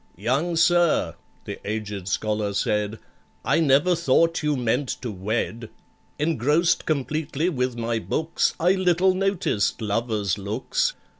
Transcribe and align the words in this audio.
"Young 0.17 0.55
sir," 0.55 1.13
the 1.45 1.59
aged 1.63 2.07
scholar 2.07 2.55
said, 2.55 2.97
"I 3.45 3.59
never 3.59 3.95
thought 3.95 4.41
you 4.41 4.55
meant 4.57 4.89
to 5.03 5.11
wed: 5.11 5.69
Engrossed 6.17 6.87
completely 6.87 7.49
with 7.49 7.77
my 7.77 7.99
books, 7.99 8.55
I 8.59 8.71
little 8.71 9.13
noticed 9.13 9.79
lovers' 9.79 10.39
looks. 10.39 10.93